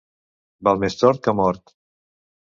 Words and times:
Val 0.67 0.79
més 0.83 0.95
tort 1.01 1.21
que 1.27 1.35
mort. 1.41 1.73